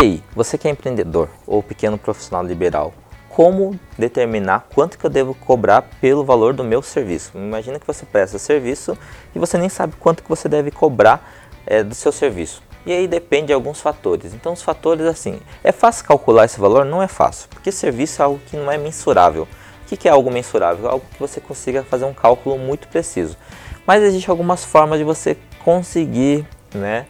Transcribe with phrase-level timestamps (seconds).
[0.00, 2.94] E aí, você que é empreendedor ou pequeno profissional liberal,
[3.28, 7.32] como determinar quanto que eu devo cobrar pelo valor do meu serviço?
[7.34, 8.96] Imagina que você presta serviço
[9.34, 11.30] e você nem sabe quanto que você deve cobrar
[11.66, 12.62] é, do seu serviço.
[12.86, 14.32] E aí depende de alguns fatores.
[14.32, 16.86] Então os fatores assim, é fácil calcular esse valor?
[16.86, 19.46] Não é fácil, porque serviço é algo que não é mensurável.
[19.82, 20.88] O que é algo mensurável?
[20.88, 23.36] Algo que você consiga fazer um cálculo muito preciso.
[23.86, 27.04] Mas existem algumas formas de você conseguir, né,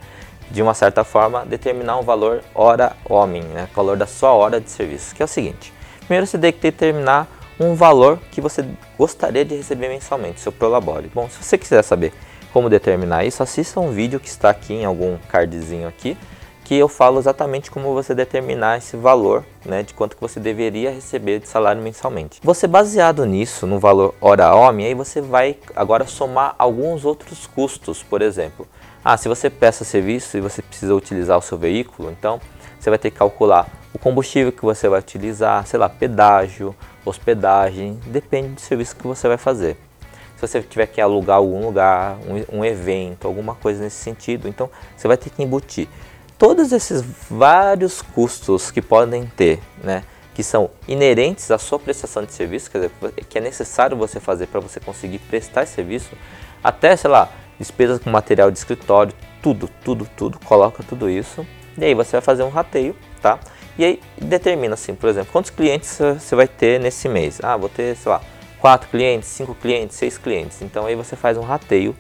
[0.51, 3.69] de uma certa forma, determinar um valor hora-homem, né?
[3.73, 5.73] O valor da sua hora de serviço, que é o seguinte.
[6.01, 8.65] Primeiro você tem que determinar um valor que você
[8.99, 11.11] gostaria de receber mensalmente, seu Prolabore.
[11.15, 12.13] Bom, se você quiser saber
[12.53, 16.17] como determinar isso, assista um vídeo que está aqui em algum cardzinho aqui,
[16.65, 20.91] que eu falo exatamente como você determinar esse valor, né, de quanto que você deveria
[20.91, 22.41] receber de salário mensalmente.
[22.43, 28.23] Você baseado nisso, no valor hora-homem, aí você vai agora somar alguns outros custos, por
[28.23, 28.67] exemplo.
[29.05, 32.41] Ah, se você peça serviço e você precisa utilizar o seu veículo, então
[32.79, 37.99] você vai ter que calcular o combustível que você vai utilizar, sei lá, pedágio, hospedagem,
[38.07, 39.77] depende do serviço que você vai fazer.
[40.37, 44.71] Se você tiver que alugar algum lugar, um, um evento, alguma coisa nesse sentido, então
[44.97, 45.89] você vai ter que embutir.
[46.39, 50.05] Todos esses vários custos que podem ter, né,
[50.35, 52.93] que são inerentes à sua prestação de serviço, quer dizer,
[53.29, 56.11] que é necessário você fazer para você conseguir prestar esse serviço,
[56.63, 61.47] até, sei lá, despesas com material de escritório, tudo, tudo, tudo, coloca tudo isso.
[61.77, 63.39] E aí você vai fazer um rateio, tá?
[63.79, 67.39] E aí determina assim, por exemplo, quantos clientes você vai ter nesse mês?
[67.43, 68.21] Ah, vou ter, sei lá,
[68.59, 70.63] quatro clientes, cinco clientes, seis clientes.
[70.63, 71.95] Então aí você faz um rateio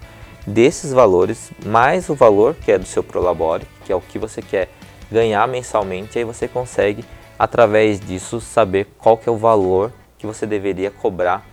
[0.46, 4.40] desses valores mais o valor que é do seu Prolabore, que é o que você
[4.40, 4.68] quer
[5.12, 7.04] ganhar mensalmente, aí você consegue
[7.38, 11.44] através disso saber qual que é o valor que você deveria cobrar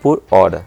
[0.00, 0.66] por hora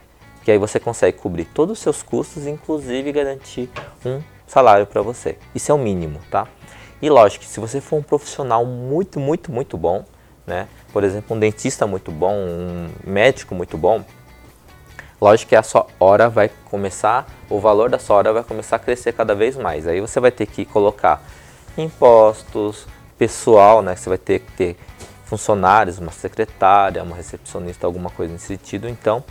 [0.50, 3.70] que aí você consegue cobrir todos os seus custos, inclusive garantir
[4.04, 5.38] um salário para você.
[5.54, 6.48] Isso é o mínimo, tá?
[7.00, 10.04] E lógico, se você for um profissional muito, muito, muito bom,
[10.48, 10.68] né?
[10.92, 14.04] Por exemplo, um dentista muito bom, um médico muito bom,
[15.22, 18.80] lógico que a sua hora vai começar, o valor da sua hora vai começar a
[18.80, 19.86] crescer cada vez mais.
[19.86, 21.22] Aí você vai ter que colocar
[21.78, 22.88] impostos,
[23.20, 23.96] pessoal, né?
[23.96, 24.78] Você vai ter que ter
[25.26, 28.90] funcionários, uma secretária, uma recepcionista, alguma coisa nesse sentido.
[28.90, 29.24] Então,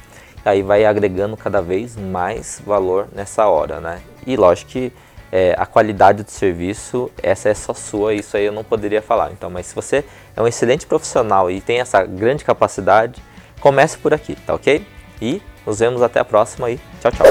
[0.45, 4.01] aí vai agregando cada vez mais valor nessa hora, né?
[4.27, 4.93] E lógico que
[5.31, 9.31] é, a qualidade do serviço, essa é só sua, isso aí eu não poderia falar.
[9.33, 10.05] Então, mas se você
[10.37, 13.23] é um excelente profissional e tem essa grande capacidade,
[13.61, 14.87] comece por aqui, tá ok?
[15.21, 17.27] E nos vemos até a próxima e tchau, tchau.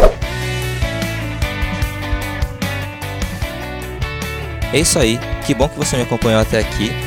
[4.73, 7.06] É isso aí, que bom que você me acompanhou até aqui